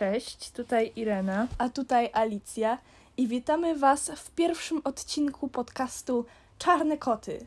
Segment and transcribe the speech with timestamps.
[0.00, 1.46] Cześć, tutaj Irena.
[1.58, 2.78] A tutaj Alicja
[3.16, 6.26] i witamy Was w pierwszym odcinku podcastu
[6.58, 7.46] Czarne Koty.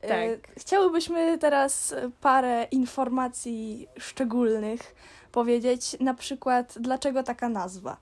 [0.00, 0.10] Tak.
[0.10, 4.94] E, Chciałybyśmy teraz parę informacji szczególnych
[5.32, 7.96] powiedzieć, na przykład dlaczego taka nazwa.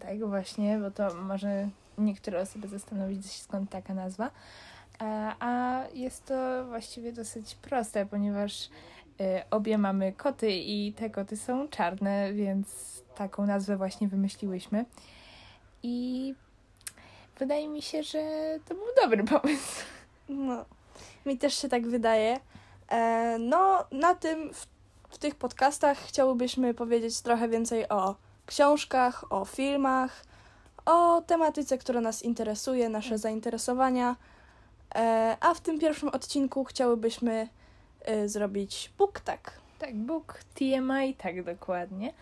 [0.00, 4.30] Tak, właśnie, bo to może niektóre osoby zastanowić się, skąd taka nazwa.
[4.98, 8.70] A, a jest to właściwie dosyć proste, ponieważ y,
[9.50, 14.84] obie mamy koty i te koty są czarne, więc taką nazwę właśnie wymyśliłyśmy.
[15.82, 16.34] I
[17.38, 18.18] wydaje mi się, że
[18.68, 19.84] to był dobry pomysł.
[20.28, 20.64] No,
[21.26, 22.40] mi też się tak wydaje.
[22.88, 24.66] E, no, na tym, w,
[25.10, 28.14] w tych podcastach chciałybyśmy powiedzieć trochę więcej o
[28.46, 30.24] książkach, o filmach,
[30.84, 34.16] o tematyce, która nas interesuje, nasze zainteresowania.
[34.94, 37.48] E, a w tym pierwszym odcinku chciałybyśmy
[38.00, 39.60] e, zrobić book tag.
[39.78, 42.12] Tak, Bóg TMI, tak dokładnie.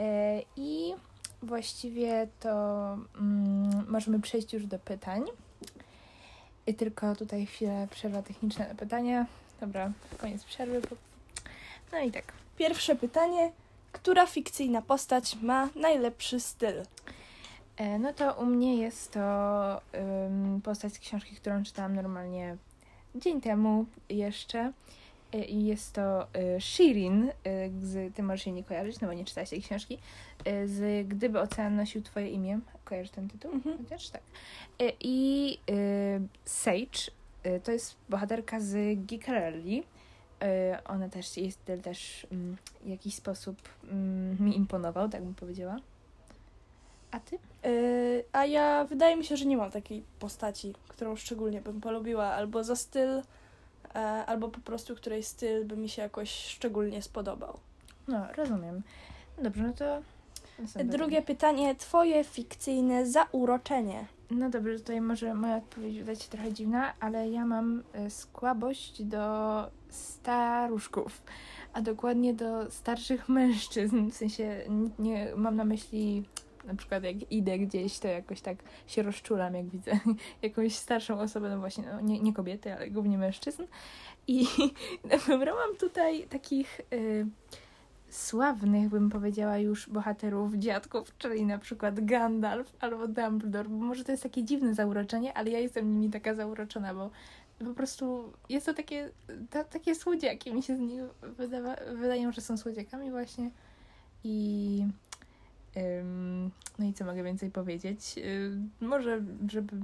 [0.00, 0.92] E, I
[1.42, 2.50] właściwie to
[3.20, 5.24] mm, możemy przejść już do pytań.
[6.66, 9.26] I tylko tutaj chwilę przerwa techniczna na pytania.
[9.60, 10.80] Dobra, koniec przerwy.
[11.92, 12.32] No i tak.
[12.58, 13.52] Pierwsze pytanie.
[13.92, 16.82] Która fikcyjna postać ma najlepszy styl?
[17.76, 19.20] E, no to u mnie jest to
[19.94, 22.56] ym, postać z książki, którą czytałam normalnie
[23.14, 24.72] dzień temu jeszcze.
[25.34, 27.32] E, I jest to y, Shirin, y,
[27.82, 29.98] z, ty możesz jej nie kojarzyć, no bo nie czytałaś tej książki,
[30.64, 32.60] z Gdyby ocean nosił twoje imię.
[32.84, 33.52] Kojarzysz ten tytuł?
[33.52, 33.78] Mhm.
[33.78, 34.22] Chociaż tak.
[35.00, 35.58] I
[36.44, 37.10] Sage,
[37.64, 39.84] to jest bohaterka z Geekarelli.
[40.44, 43.56] Y, ona też jest też mm, w jakiś sposób
[43.90, 45.76] mm, mi imponował, tak bym powiedziała.
[47.10, 47.38] A ty?
[47.64, 47.70] E,
[48.32, 52.64] a ja wydaje mi się, że nie mam takiej postaci, którą szczególnie bym polubiła, albo
[52.64, 53.22] za styl, e,
[54.26, 57.58] albo po prostu której styl by mi się jakoś szczególnie spodobał.
[58.08, 58.82] No, rozumiem.
[59.42, 60.02] Dobrze, no to.
[60.84, 64.06] Drugie pytanie, twoje fikcyjne zauroczenie.
[64.30, 69.02] No dobrze, tutaj może moja odpowiedź wyda się trochę dziwna, ale ja mam e, słabość
[69.02, 69.26] do
[69.88, 71.22] staruszków,
[71.72, 74.10] a dokładnie do starszych mężczyzn.
[74.10, 74.60] W sensie
[74.98, 76.24] nie mam na myśli
[76.64, 79.92] na przykład jak idę gdzieś, to jakoś tak się rozczulam, jak widzę
[80.42, 83.62] jakąś starszą osobę, no właśnie, no nie, nie kobiety, ale głównie mężczyzn.
[84.26, 84.46] I
[85.28, 87.26] wybrałam tutaj takich y,
[88.08, 94.12] sławnych, bym powiedziała już, bohaterów, dziadków, czyli na przykład Gandalf albo Dumbledore, bo może to
[94.12, 97.10] jest takie dziwne zauroczenie, ale ja jestem nimi taka zauroczona, bo
[97.58, 99.10] po prostu jest to takie,
[99.50, 103.50] ta, takie słodziaki, mi się z nich wydawa, wydają, że są słodziakami właśnie
[104.24, 104.86] i
[106.78, 108.14] no i co mogę więcej powiedzieć?
[108.80, 109.76] Może, żeby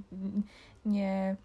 [0.86, 1.36] nie,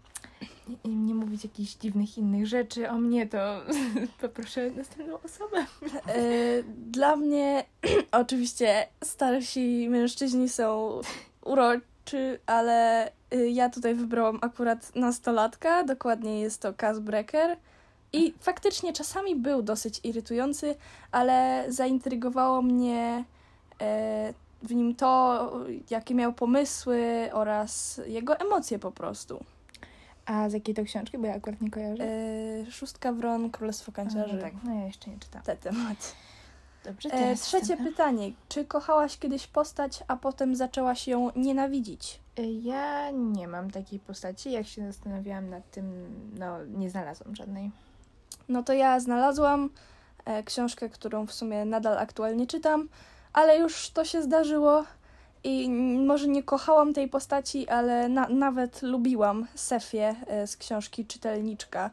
[0.84, 3.62] nie, nie mówić jakichś dziwnych innych rzeczy o mnie, to
[4.20, 5.66] poproszę następną osobę.
[6.08, 7.64] E, Dla mnie
[8.12, 11.00] oczywiście starsi mężczyźni są
[11.44, 17.56] uroczy, ale y, ja tutaj wybrałam akurat nastolatka, dokładnie jest to Kaz Brecker.
[18.12, 20.74] I faktycznie czasami był dosyć irytujący,
[21.10, 23.24] ale zaintrygowało mnie
[24.62, 25.50] w nim to,
[25.90, 29.44] jakie miał pomysły oraz jego emocje po prostu.
[30.26, 31.18] A z jakiej to książki?
[31.18, 32.04] Bo ja akurat nie kojarzę.
[32.04, 34.34] E, Szóstka Wron, Królestwo Kanciarzy.
[34.34, 35.44] no tak, no ja jeszcze nie czytałam.
[35.44, 36.06] Te tematy.
[36.84, 38.32] Dobrze, E, trzecie pytanie.
[38.48, 42.20] Czy kochałaś kiedyś postać, a potem zaczęłaś ją nienawidzić?
[42.38, 44.50] Y, Ja nie mam takiej postaci.
[44.52, 46.06] Jak się zastanawiałam nad tym,
[46.38, 47.70] no nie znalazłam żadnej.
[48.48, 49.70] No to ja znalazłam
[50.24, 52.88] e, książkę, którą w sumie nadal aktualnie czytam,
[53.36, 54.84] ale już to się zdarzyło
[55.44, 55.70] i
[56.06, 61.90] może nie kochałam tej postaci, ale na, nawet lubiłam Sefię e, z książki Czytelniczka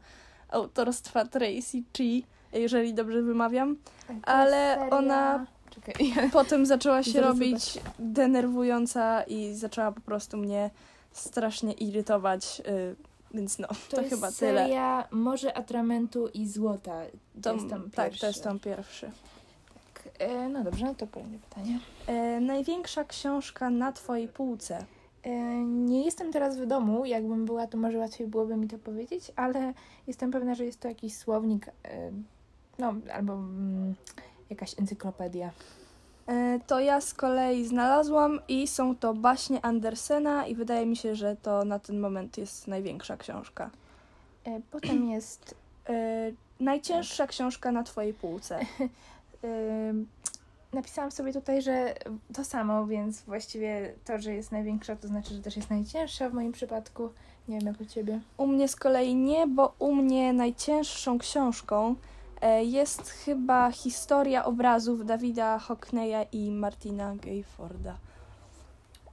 [0.49, 2.21] autorstwa Tracy G,
[2.53, 3.75] jeżeli dobrze wymawiam.
[4.23, 10.69] Ale ona- Czekaj, Potem zaczęła się robić denerwująca i zaczęła po prostu mnie
[11.11, 12.95] strasznie irytować, y,
[13.33, 14.61] więc no, to, to, chyba jest tyle.
[14.63, 17.01] seria Morze Atramentu i Złota.
[17.35, 18.21] To To, jest tam tak, pierwszy.
[18.21, 19.11] to jest tam pierwszy.
[20.19, 21.79] E, No dobrze, to kolejne pytanie.
[22.07, 24.85] E, największa książka na twojej półce.
[25.23, 25.29] E,
[25.65, 27.05] Nie jestem teraz w domu.
[27.05, 29.73] Jakbym była, to może łatwiej byłoby mi to powiedzieć, ale
[30.07, 31.71] jestem pewna, że jest to jakiś słownik, e,
[32.79, 33.95] no albo mm,
[34.49, 35.51] jakaś encyklopedia.
[36.27, 41.15] E, to ja z kolei znalazłam i są to baśnie Andersena i wydaje mi się,
[41.15, 43.69] że to na ten moment jest największa książka.
[44.71, 45.55] Potem jest
[46.59, 48.59] najcięższa książka na twojej półce.
[50.73, 51.93] Napisałam sobie tutaj, że
[52.33, 56.33] to samo, więc właściwie to, że jest największa, to znaczy, że też jest najcięższa w
[56.33, 57.09] moim przypadku.
[57.47, 58.19] Nie wiem jak u ciebie.
[58.37, 61.95] U mnie z kolei nie, bo u mnie najcięższą książką
[62.43, 67.97] E, jest chyba historia obrazów Dawida Hockneya i Martina Gayforda.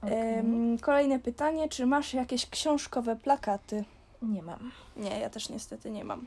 [0.01, 3.83] Em, kolejne pytanie, czy masz jakieś książkowe plakaty?
[4.21, 4.71] Nie mam.
[4.97, 6.25] Nie, ja też niestety nie mam.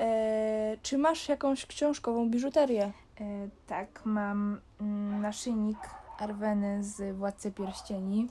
[0.00, 2.92] E, czy masz jakąś książkową biżuterię?
[3.20, 5.78] E, tak, mam mm, naszyjnik
[6.18, 8.28] Arweny z Władcy Pierścieni.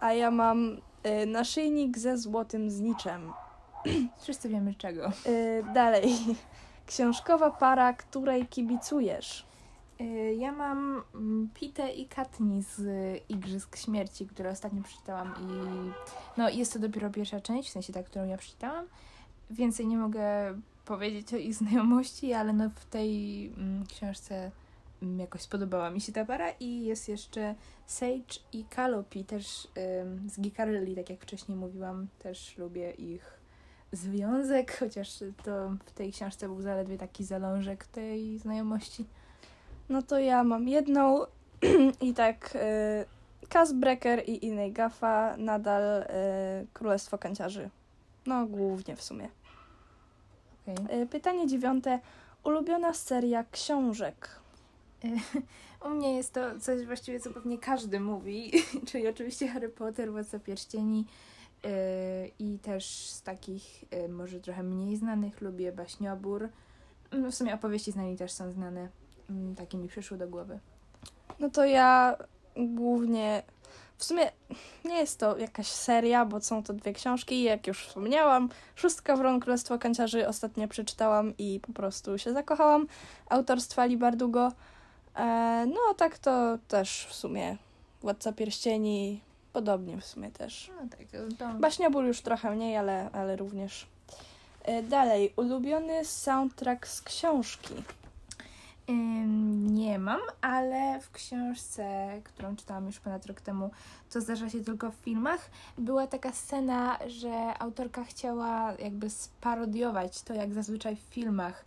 [0.00, 3.32] A ja mam e, naszyjnik ze złotym zniczem.
[4.22, 5.06] Wszyscy wiemy czego.
[5.06, 5.12] E,
[5.74, 6.14] dalej.
[6.86, 9.46] Książkowa para, której kibicujesz.
[10.38, 12.80] Ja mam mm, Pitę i Katni z
[13.28, 15.90] Igrzysk Śmierci, które ostatnio przeczytałam i
[16.36, 18.86] no jest to dopiero pierwsza część, w sensie ta, którą ja przeczytałam.
[19.50, 20.54] Więcej nie mogę
[20.84, 24.50] powiedzieć o ich znajomości, ale no w tej mm, książce
[25.02, 27.54] mm, jakoś spodobała mi się ta para i jest jeszcze
[27.86, 29.68] Sage i Kalopi też
[30.02, 33.42] ym, z Gikarelli, tak jak wcześniej mówiłam, też lubię ich
[33.92, 39.06] związek, chociaż to w tej książce był zaledwie taki zalążek tej znajomości.
[39.88, 41.26] No to ja mam jedną
[42.00, 43.04] i tak e,
[43.48, 47.70] Casbreaker i innej Gafa, nadal e, Królestwo Kanciarzy.
[48.26, 49.28] No głównie w sumie.
[50.62, 51.02] Okej.
[51.02, 52.00] E, pytanie dziewiąte.
[52.44, 54.28] Ulubiona seria książek.
[55.84, 58.50] U mnie jest to coś właściwie, co pewnie każdy mówi,
[58.88, 61.06] czyli oczywiście Harry Potter, Władca Pierścieni
[61.64, 61.70] yy,
[62.38, 66.48] i też z takich yy, może trochę mniej znanych lubię Baśniobór.
[67.12, 68.88] No, w sumie opowieści z nami też są znane.
[69.30, 70.58] Mm, Takie mi przyszły do głowy.
[71.38, 72.16] No to ja
[72.56, 73.42] głównie.
[73.98, 74.32] W sumie
[74.84, 77.42] nie jest to jakaś seria, bo są to dwie książki.
[77.42, 82.86] Jak już wspomniałam, Szóstka Wron Królestwo Kanciarzy ostatnio przeczytałam i po prostu się zakochałam.
[83.30, 84.52] Autorstwa Libardugo.
[85.16, 87.56] E, no a tak to też w sumie
[88.00, 89.20] Władca Pierścieni,
[89.52, 90.70] podobnie w sumie też.
[90.80, 90.88] No
[91.38, 91.56] tak.
[91.56, 93.86] Baśniobór już trochę mniej, ale, ale również.
[94.64, 97.74] E, dalej, ulubiony soundtrack z książki.
[98.88, 103.70] Nie mam, ale w książce, którą czytałam już ponad rok temu,
[104.10, 110.34] to zdarza się tylko w filmach, była taka scena, że autorka chciała jakby sparodiować to,
[110.34, 111.64] jak zazwyczaj w filmach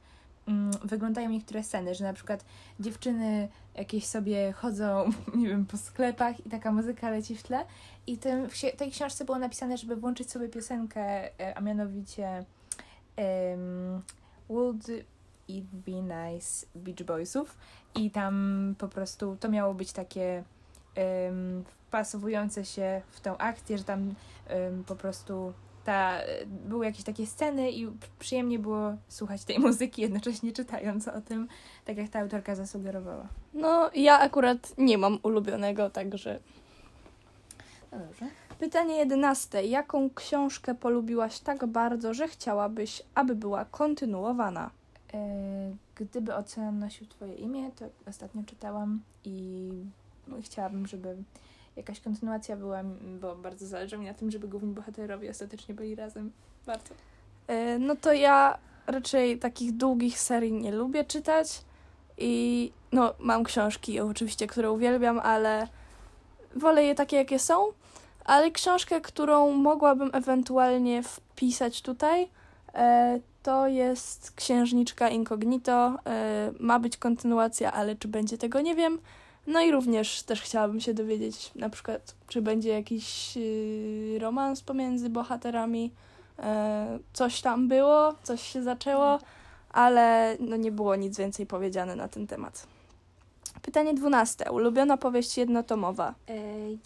[0.47, 2.45] mm, wyglądają niektóre sceny, że na przykład
[2.79, 7.65] dziewczyny jakieś sobie chodzą, nie wiem, po sklepach i taka muzyka leci w tle.
[8.07, 11.01] I tym, w tej książce było napisane, żeby włączyć sobie piosenkę,
[11.39, 12.45] e, a mianowicie
[13.17, 14.01] um,
[14.49, 14.87] Would
[15.47, 17.57] It Be Nice Beach Boysów
[17.95, 20.43] i tam po prostu to miało być takie
[20.97, 24.13] um, wpasowujące się w tą akcję, że tam
[24.47, 25.53] em, po prostu
[25.85, 27.87] ta, były jakieś takie sceny i
[28.19, 31.47] przyjemnie było słuchać tej muzyki, jednocześnie czytając o tym,
[31.85, 33.27] tak jak ta autorka zasugerowała.
[33.53, 36.39] No, ja akurat nie mam ulubionego, także.
[37.91, 38.25] No dobrze.
[38.59, 39.65] Pytanie jedenaste.
[39.65, 44.69] Jaką książkę polubiłaś tak bardzo, że chciałabyś, aby była kontynuowana?
[45.15, 49.69] E, Gdyby ocean nosił Twoje imię, to ostatnio czytałam i
[50.41, 51.15] chciałabym, żeby
[51.75, 52.83] jakaś kontynuacja była,
[53.21, 56.31] bo bardzo zależy mi na tym, żeby główni bohaterowie ostatecznie byli razem.
[56.65, 56.93] Bardzo.
[57.47, 58.57] E, No to ja
[58.87, 61.61] raczej takich długich serii nie lubię czytać
[62.17, 65.67] i no mam książki oczywiście, które uwielbiam, ale
[66.55, 67.65] wolę je takie jakie są,
[68.25, 72.29] ale książkę, którą mogłabym ewentualnie wpisać tutaj
[72.73, 75.95] e, to jest Księżniczka Incognito.
[76.05, 78.99] E, Ma być kontynuacja, ale czy będzie tego nie wiem.
[79.47, 85.09] No i również też chciałabym się dowiedzieć na przykład, czy będzie jakiś yy, romans pomiędzy
[85.09, 85.91] bohaterami.
[86.39, 89.19] E, coś tam było, coś się zaczęło,
[89.69, 92.67] ale no nie było nic więcej powiedziane na ten temat.
[93.61, 94.51] Pytanie dwunaste.
[94.51, 96.15] Ulubiona powieść jednotomowa.
[96.27, 96.33] E,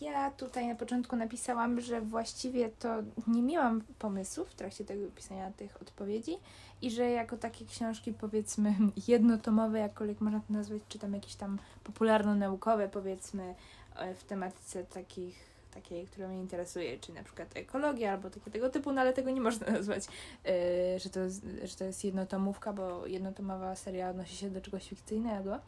[0.02, 2.90] Ja tutaj na początku napisałam, że właściwie to
[3.28, 6.38] nie miałam pomysłu w trakcie tego pisania tych odpowiedzi
[6.82, 8.74] i że jako takie książki powiedzmy
[9.08, 13.56] jednotomowe, jakkolwiek można to nazwać, czy tam jakieś tam popularno-naukowe powiedzmy
[13.96, 18.70] e, w tematyce takich takiej, która mnie interesuje, czy na przykład ekologia albo takie tego
[18.70, 20.04] typu, no ale tego nie można nazwać,
[20.46, 21.20] e, że, to,
[21.64, 25.60] że to jest jednotomówka, bo jednotomowa seria odnosi się do czegoś fikcyjnego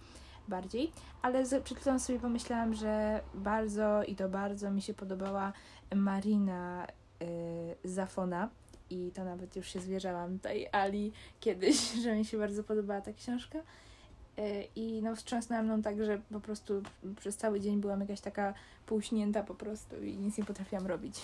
[0.51, 0.91] bardziej,
[1.21, 5.53] ale z, chwilą sobie pomyślałam, że bardzo i to bardzo mi się podobała
[5.95, 6.87] Marina
[7.21, 8.49] y, Zafona
[8.89, 13.13] i to nawet już się zwierzałam tej Ali kiedyś, że mi się bardzo podobała ta
[13.13, 13.59] książka.
[13.59, 16.81] Y, I no wstrząsnęła mną tak, że po prostu
[17.19, 18.53] przez cały dzień byłam jakaś taka
[18.85, 21.21] półśnięta po prostu i nic nie potrafiłam robić.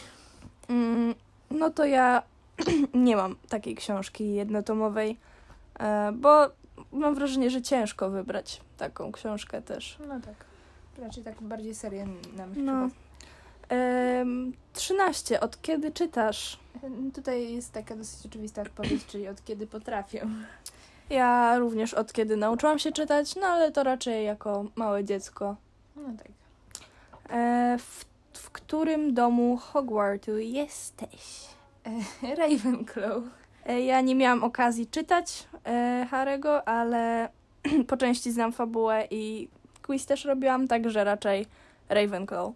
[0.70, 1.16] Mm,
[1.52, 2.24] no to ja
[3.08, 5.18] nie mam takiej książki jednotomowej,
[5.80, 6.52] e, bo
[6.92, 9.98] mam wrażenie, że ciężko wybrać taką książkę też.
[10.08, 10.46] No tak.
[11.00, 12.08] Raczej tak bardziej serię
[12.38, 12.90] nam No.
[13.70, 15.40] Em, 13.
[15.40, 16.60] Od kiedy czytasz?
[17.14, 20.28] Tutaj jest taka dosyć oczywista odpowiedź, czyli od kiedy potrafię.
[21.10, 25.56] Ja również od kiedy nauczyłam się czytać, no ale to raczej jako małe dziecko.
[25.96, 26.28] No tak.
[27.30, 31.48] E, w, w którym domu Hogwartu jesteś?
[32.24, 33.24] E, Ravenclaw.
[33.68, 37.30] E, ja nie miałam okazji czytać e, Harego, ale
[37.88, 39.50] po części znam fabułę i
[39.82, 41.46] quiz też robiłam, także raczej
[41.90, 42.52] Ravenclaw.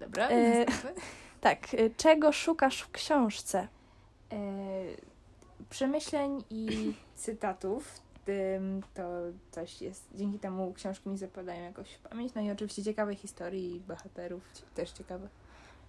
[0.00, 0.66] Dobra, E.
[1.40, 3.68] Tak, e, czego szukasz w książce?
[4.32, 4.38] E,
[5.70, 8.02] przemyśleń i cytatów.
[8.94, 9.02] To
[9.50, 10.08] coś jest.
[10.14, 12.34] Dzięki temu książki mi zapadają jakoś w pamięć.
[12.34, 14.42] No i oczywiście ciekawe historii bohaterów
[14.74, 15.28] też ciekawe.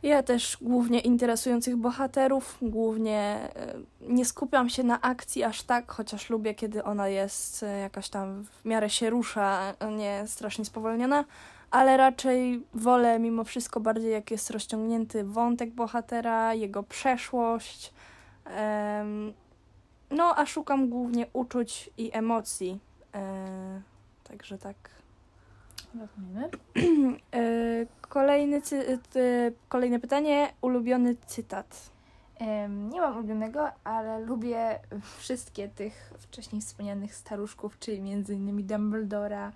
[0.03, 6.29] Ja też głównie interesujących bohaterów, głównie e, nie skupiam się na akcji aż tak, chociaż
[6.29, 11.25] lubię, kiedy ona jest e, jakaś tam w miarę się rusza, nie strasznie spowolniona,
[11.71, 17.93] ale raczej wolę mimo wszystko bardziej, jak jest rozciągnięty wątek bohatera, jego przeszłość.
[20.11, 22.79] No, a szukam głównie uczuć i emocji.
[23.15, 23.81] E,
[24.23, 25.02] także tak.
[25.99, 26.49] Rozumiemy.
[27.33, 30.53] E, Kolejny cy- ty- kolejne pytanie.
[30.61, 31.89] Ulubiony cytat.
[32.39, 34.79] Em, nie mam ulubionego, ale lubię
[35.17, 39.51] wszystkie tych wcześniej wspomnianych staruszków, czyli między innymi Dumbledora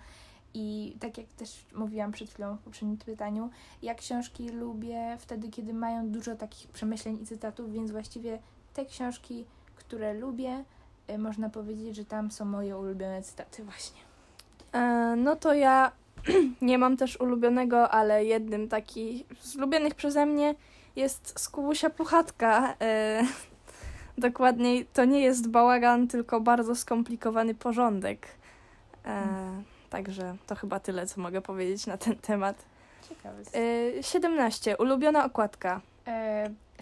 [0.53, 3.49] i tak jak też mówiłam przed chwilą w poprzednim pytaniu,
[3.81, 8.39] ja książki lubię wtedy, kiedy mają dużo takich przemyśleń i cytatów, więc właściwie
[8.73, 10.63] te książki, które lubię,
[11.09, 14.01] y, można powiedzieć, że tam są moje ulubione cytaty właśnie.
[14.73, 15.91] E, no to ja
[16.61, 20.55] nie mam też ulubionego, ale jednym taki z ulubionych przeze mnie
[20.95, 22.75] jest Skubusia Puchatka.
[22.81, 23.23] E,
[24.17, 28.27] dokładniej to nie jest bałagan, tylko bardzo skomplikowany porządek.
[29.05, 29.27] E,
[29.89, 32.65] także to chyba tyle, co mogę powiedzieć na ten temat.
[33.09, 33.41] Ciekawe.
[33.99, 34.77] E, 17.
[34.77, 35.81] Ulubiona okładka.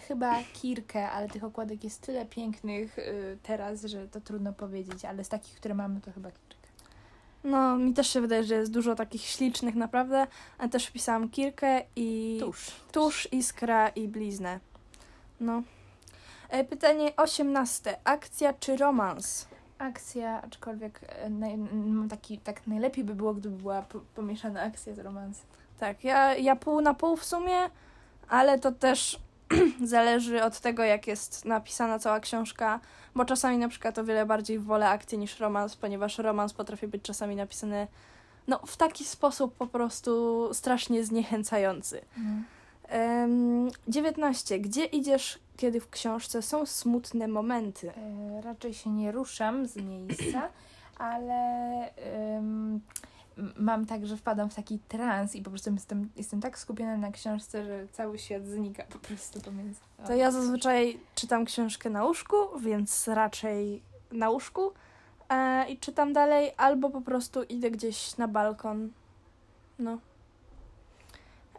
[0.08, 2.96] Chyba Kirkę, ale tych okładek jest tyle pięknych
[3.42, 6.55] teraz, że to trudno powiedzieć, ale z takich, które mamy, to chyba Kirkę.
[7.44, 10.26] No, mi też się wydaje, że jest dużo takich ślicznych naprawdę.
[10.58, 12.70] A też wpisałam Kirkę i Tuż.
[12.92, 14.60] tusz, iskra i bliznę.
[15.40, 15.62] No.
[16.48, 17.96] E, Pytanie 18.
[18.04, 19.48] Akcja czy romans?
[19.78, 21.58] Akcja, aczkolwiek e, naj,
[22.10, 25.46] taki, tak najlepiej by było, gdyby była po, pomieszana akcja z romansem.
[25.78, 27.56] Tak, ja, ja pół na pół w sumie,
[28.28, 29.20] ale to też
[29.84, 32.80] zależy od tego, jak jest napisana cała książka,
[33.14, 37.02] bo czasami na przykład o wiele bardziej wolę akcję niż romans, ponieważ romans potrafi być
[37.02, 37.86] czasami napisany
[38.48, 42.00] no, w taki sposób po prostu strasznie zniechęcający.
[42.88, 44.58] Em, 19.
[44.58, 47.90] Gdzie idziesz, kiedy w książce są smutne momenty?
[47.90, 50.48] E, raczej się nie ruszam z miejsca,
[50.98, 51.34] ale
[52.36, 52.80] m-
[53.56, 57.12] mam tak, że wpadam w taki trans i po prostu jestem, jestem tak skupiona na
[57.12, 59.80] książce, że cały świat znika po prostu pomiędzy.
[60.06, 64.72] To ja zazwyczaj czytam książkę na łóżku, więc raczej na łóżku
[65.28, 68.90] e, i czytam dalej, albo po prostu idę gdzieś na balkon.
[69.78, 69.98] No.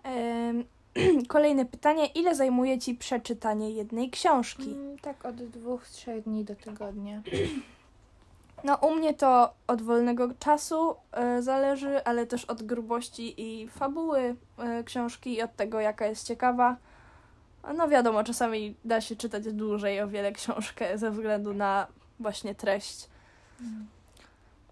[0.03, 0.63] Em,
[1.27, 2.05] Kolejne pytanie.
[2.05, 4.71] Ile zajmuje ci przeczytanie jednej książki?
[4.71, 7.21] Mm, tak od dwóch, trzech dni do tygodnia.
[8.67, 14.35] No, u mnie to od wolnego czasu e, zależy, ale też od grubości i fabuły
[14.57, 16.77] e, książki i od tego, jaka jest ciekawa.
[17.77, 21.87] No wiadomo, czasami da się czytać dłużej o wiele książkę ze względu na
[22.19, 23.09] właśnie treść.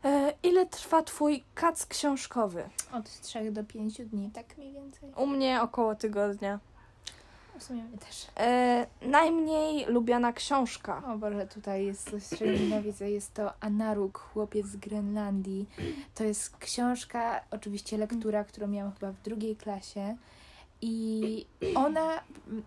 [0.04, 2.70] E, ile trwa twój kac książkowy?
[2.94, 5.12] Od trzech do pięciu dni, tak mniej więcej.
[5.16, 6.60] U mnie około tygodnia.
[7.60, 8.28] W sumie mnie też.
[8.38, 11.04] E, najmniej lubiana książka.
[11.14, 13.12] O Boże, tutaj jest coś, czego nienawidzę.
[13.12, 15.70] Jest to Anaruk, chłopiec z Grenlandii.
[16.16, 20.16] To jest książka, oczywiście lektura, którą miałam chyba w drugiej klasie.
[20.82, 21.46] I
[21.76, 22.12] ona
[22.48, 22.64] mm,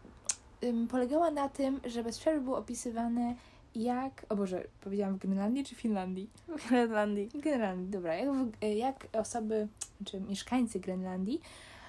[0.64, 3.35] ym, polegała na tym, że bez przerwy było opisywane
[3.75, 4.26] jak...
[4.28, 6.30] O Boże, powiedziałam w Grenlandii czy Finlandii?
[6.49, 7.28] W Grenlandii.
[7.35, 8.14] Grenlandii, dobra.
[8.14, 8.26] Jak,
[8.76, 9.68] jak osoby,
[10.04, 11.40] czy mieszkańcy Grenlandii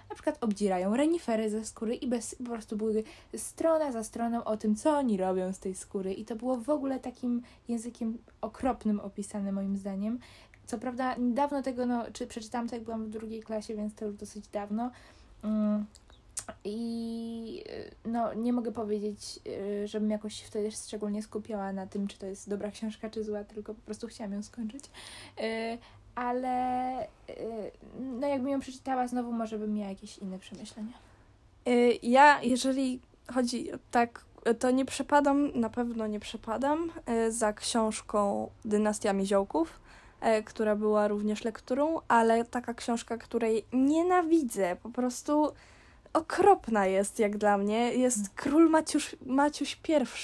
[0.09, 3.03] na przykład obdzierają renifery ze skóry i bez, po prostu były
[3.37, 6.13] strona za stroną o tym, co oni robią z tej skóry.
[6.13, 10.19] I to było w ogóle takim językiem okropnym opisane moim zdaniem.
[10.65, 14.05] Co prawda dawno tego, no, czy przeczytałam to jak byłam w drugiej klasie, więc to
[14.05, 14.91] już dosyć dawno.
[15.43, 15.85] Mm.
[16.63, 19.39] I y, no, nie mogę powiedzieć,
[19.83, 23.43] y, żebym jakoś wtedy szczególnie skupiała na tym, czy to jest dobra książka, czy zła,
[23.43, 24.83] tylko po prostu chciałam ją skończyć.
[26.15, 30.93] Ale y, no, jakbym ją przeczytała znowu, może bym miała jakieś inne przemyślenia.
[31.67, 32.99] Y, Ja, jeżeli
[33.33, 34.25] chodzi tak,
[34.59, 39.79] to nie przepadam, na pewno nie przepadam y, za książką Dynastia Miziołków,
[40.45, 45.51] która była również lekturą, ale taka książka, której nienawidzę, po prostu
[46.13, 47.93] okropna jest jak dla mnie.
[47.93, 49.79] Jest Król Maciuś, Maciuś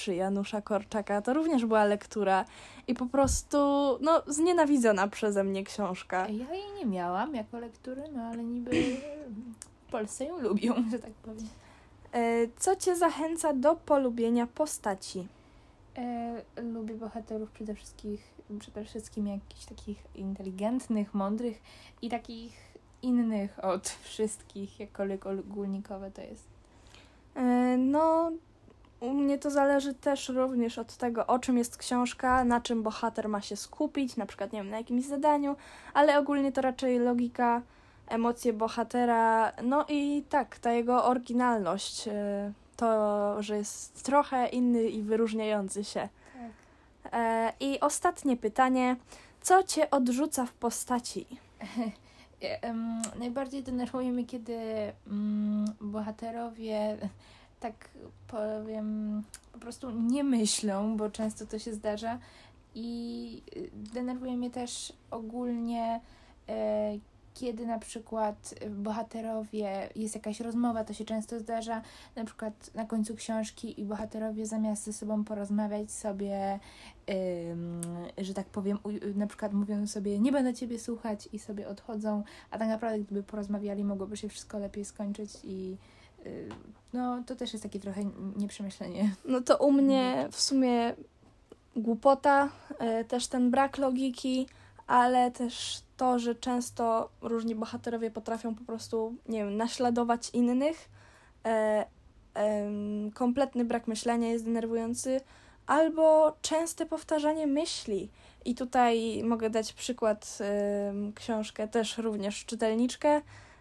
[0.06, 1.22] I Janusza Korczaka.
[1.22, 2.44] To również była lektura
[2.86, 3.58] i po prostu
[4.00, 6.28] no, znienawidzona przeze mnie książka.
[6.28, 8.70] Ja jej nie miałam jako lektury, no ale niby
[9.88, 11.48] w Polsce ją lubią, że tak powiem.
[12.12, 15.26] E, Co cię zachęca do polubienia postaci?
[15.98, 18.18] E, lubię bohaterów przede wszystkim,
[18.58, 21.62] przede wszystkim jakichś takich inteligentnych, mądrych
[22.02, 22.66] i takich
[23.06, 26.48] innych od wszystkich, jakkolwiek ogólnikowe to jest.
[27.34, 28.32] E, No,
[29.00, 33.28] u mnie to zależy też również od tego, o czym jest książka, na czym bohater
[33.28, 35.56] ma się skupić, na przykład, nie wiem, na jakimś zadaniu,
[35.94, 37.62] ale ogólnie to raczej logika,
[38.08, 45.02] emocje bohatera, no i tak, ta jego oryginalność, e, to, że jest trochę inny i
[45.02, 46.08] wyróżniający się.
[47.02, 47.12] Tak.
[47.12, 48.96] E, I ostatnie pytanie,
[49.40, 51.26] co cię odrzuca w postaci?
[52.42, 52.74] E,
[53.18, 54.56] najbardziej denerwuje mnie, kiedy
[55.06, 56.96] mm, bohaterowie
[57.60, 57.88] tak
[58.28, 62.18] powiem, po prostu nie myślą, bo często to się zdarza.
[62.74, 66.00] I y, denerwuje mnie też ogólnie,
[66.48, 66.98] e,
[67.40, 71.82] kiedy na przykład bohaterowie, jest jakaś rozmowa, to się często zdarza,
[72.16, 76.58] na przykład na końcu książki i bohaterowie zamiast ze sobą porozmawiać sobie,
[77.50, 77.80] ym,
[78.18, 78.78] że tak powiem,
[79.14, 83.22] na przykład mówią sobie, nie będę ciebie słuchać i sobie odchodzą, a tak naprawdę gdyby
[83.22, 85.76] porozmawiali, mogłoby się wszystko lepiej skończyć i
[86.26, 86.48] y,
[86.92, 88.00] no to też jest takie trochę
[88.36, 89.14] nieprzemyślenie.
[89.24, 90.94] No to u mnie w sumie
[91.76, 94.46] głupota, e, też ten brak logiki,
[94.86, 100.88] ale też to, że często różni bohaterowie potrafią po prostu, nie wiem, naśladować innych.
[101.46, 101.86] E,
[102.34, 105.20] em, kompletny brak myślenia jest denerwujący,
[105.66, 108.10] albo częste powtarzanie myśli.
[108.44, 113.20] I tutaj mogę dać przykład, em, książkę też również czytelniczkę.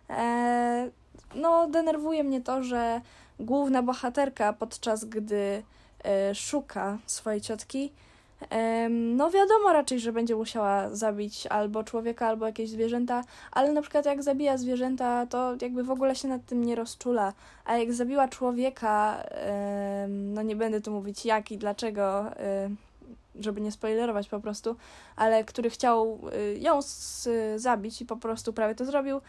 [0.10, 0.90] E,
[1.36, 3.02] no, denerwuje mnie to, że
[3.40, 5.64] główna bohaterka, podczas gdy
[6.04, 7.92] e, szuka swojej ciotki,
[8.90, 14.06] no wiadomo raczej, że będzie musiała zabić albo człowieka, albo jakieś zwierzęta, ale na przykład
[14.06, 17.34] jak zabija zwierzęta, to jakby w ogóle się nad tym nie rozczula.
[17.66, 19.24] A jak zabiła człowieka,
[20.08, 22.26] no nie będę tu mówić jak i dlaczego,
[23.40, 24.76] żeby nie spoilerować po prostu,
[25.16, 26.80] ale który chciał y, ją
[27.56, 29.22] zabić i po prostu prawie to zrobił,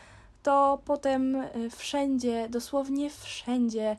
[0.42, 3.96] to potem y, wszędzie, dosłownie wszędzie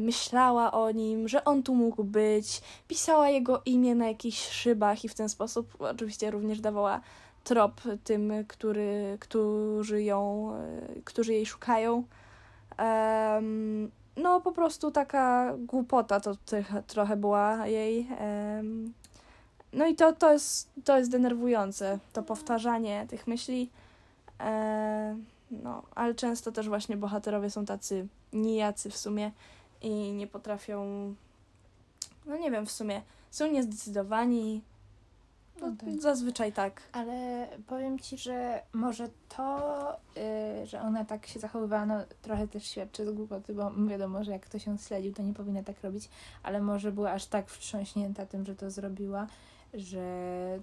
[0.00, 5.08] myślała o nim, że on tu mógł być, pisała jego imię na jakichś szybach i
[5.08, 7.00] w ten sposób oczywiście również dawała
[7.44, 12.04] trop tym, który, którzy ją, e, którzy jej szukają.
[12.76, 16.36] Em, no po prostu taka głupota to
[16.86, 18.08] trochę była jej.
[18.18, 18.92] em.
[19.72, 23.70] no i to, to, jest, to jest denerwujące, to powtarzanie tych myśli.
[24.40, 25.16] E,
[25.50, 29.32] no, ale często też właśnie bohaterowie są tacy nijacy w sumie
[29.82, 30.84] i nie potrafią,
[32.26, 34.62] no nie wiem, w sumie są niezdecydowani.
[35.60, 36.00] No, No tak.
[36.00, 36.82] Zazwyczaj tak.
[36.92, 39.96] Ale powiem ci, że może to,
[40.62, 44.32] y, że ona tak się zachowywała, no trochę też świadczy z głupoty, bo wiadomo, że
[44.32, 46.08] jak ktoś ją śledził, to nie powinna tak robić,
[46.42, 49.26] ale może była aż tak wstrząśnięta tym, że to zrobiła,
[49.74, 50.04] że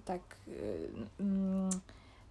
[0.04, 0.88] tak y,
[1.20, 1.70] mm,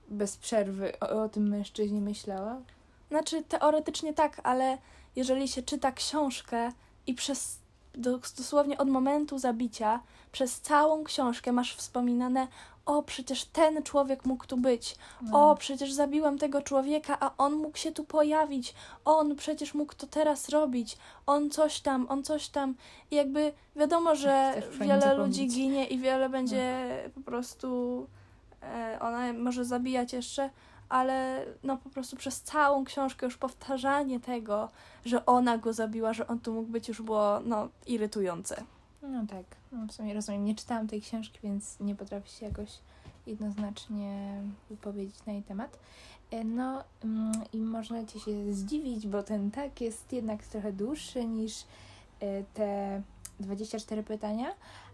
[0.09, 2.61] bez przerwy o, o tym mężczyźnie myślała.
[3.11, 4.77] Znaczy, teoretycznie tak, ale
[5.15, 6.71] jeżeli się czyta książkę
[7.07, 7.59] i przez
[7.95, 9.99] dos- dosłownie od momentu zabicia,
[10.31, 12.47] przez całą książkę masz wspominane,
[12.85, 15.51] o, przecież ten człowiek mógł tu być, No.
[15.51, 18.73] o, przecież zabiłem tego człowieka, a on mógł się tu pojawić,
[19.05, 20.97] on przecież mógł to teraz robić,
[21.27, 22.75] on coś tam, on coś tam.
[23.11, 25.17] I jakby wiadomo, że wiele zapomnieć.
[25.37, 28.07] ludzi ginie i wiele będzie po prostu,
[28.63, 30.49] e, ona może zabijać jeszcze,
[30.91, 34.69] ale no po prostu przez całą książkę już powtarzanie tego,
[35.05, 38.63] że ona go zabiła, że on tu mógł być, już było no irytujące.
[39.01, 40.45] No tak, no w sumie rozumiem.
[40.45, 42.69] Nie czytałam tej książki, więc nie potrafię się jakoś
[43.27, 45.79] jednoznacznie wypowiedzieć na jej temat.
[46.31, 51.25] E, No mm, i można ci się zdziwić, bo ten tak jest jednak trochę dłuższy
[51.25, 51.63] niż
[52.19, 53.01] e, te
[53.39, 54.47] 24 pytania,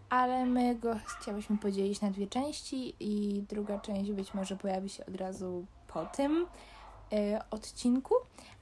[0.10, 5.06] ale my go chciałyśmy podzielić na dwie części i druga część być może pojawi się
[5.06, 6.48] od razu po tym
[7.14, 8.16] e, odcinku,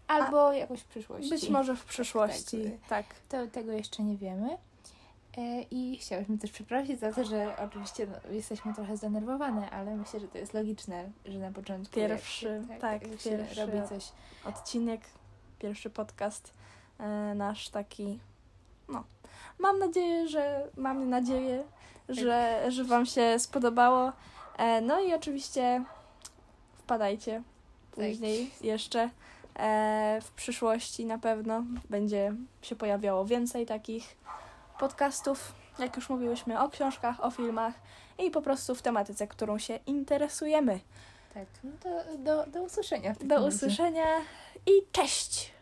[0.07, 1.29] albo jakoś w przyszłości.
[1.29, 2.57] Być może w przyszłości,
[2.89, 3.05] tak.
[3.29, 4.57] To tego jeszcze nie wiemy.
[5.37, 10.19] E, I chciałyśmy też przeprosić za to, że oczywiście no, jesteśmy trochę zdenerwowane, ale myślę,
[10.19, 11.99] że to jest logiczne, że na początku.
[11.99, 13.55] jak Pierwszy, się, tak, jak pierwszy.
[13.55, 14.11] się robi coś.
[14.45, 15.01] odcinek,
[15.59, 16.53] pierwszy podcast
[16.99, 18.19] e, nasz taki.
[18.89, 19.03] No.
[19.59, 21.63] Mam nadzieję, że mamy nadzieję,
[22.09, 24.11] że, że Wam się spodobało.
[24.57, 25.83] E, no i oczywiście
[26.85, 27.43] wpadajcie
[27.91, 29.09] później jeszcze
[29.59, 34.17] E, w przyszłości na pewno będzie się pojawiało więcej takich
[34.79, 37.73] podcastów, jak już mówiłyśmy, o książkach, o filmach
[38.19, 40.79] i po prostu w tematyce, którą się interesujemy.
[41.33, 43.15] Tak, no to do, do usłyszenia.
[43.21, 43.47] Do razie.
[43.47, 44.05] usłyszenia
[44.65, 45.54] i cześć!